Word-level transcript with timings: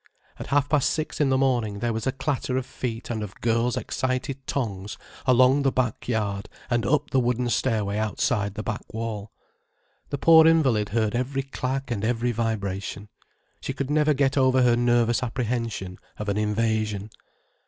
At 0.39 0.47
half 0.47 0.67
past 0.67 0.89
six 0.89 1.21
in 1.21 1.29
the 1.29 1.37
morning 1.37 1.77
there 1.77 1.93
was 1.93 2.07
a 2.07 2.11
clatter 2.11 2.57
of 2.57 2.65
feet 2.65 3.11
and 3.11 3.21
of 3.21 3.39
girls' 3.39 3.77
excited 3.77 4.47
tongues 4.47 4.97
along 5.27 5.61
the 5.61 5.71
back 5.71 6.07
yard 6.07 6.49
and 6.71 6.87
up 6.87 7.11
the 7.11 7.19
wooden 7.19 7.51
stair 7.51 7.85
way 7.85 7.99
outside 7.99 8.55
the 8.55 8.63
back 8.63 8.81
wall. 8.95 9.31
The 10.09 10.17
poor 10.17 10.47
invalid 10.47 10.89
heard 10.89 11.13
every 11.15 11.43
clack 11.43 11.91
and 11.91 12.03
every 12.03 12.31
vibration. 12.31 13.09
She 13.59 13.73
could 13.73 13.91
never 13.91 14.15
get 14.15 14.39
over 14.39 14.63
her 14.63 14.75
nervous 14.75 15.21
apprehension 15.21 15.99
of 16.17 16.29
an 16.29 16.37
invasion. 16.39 17.11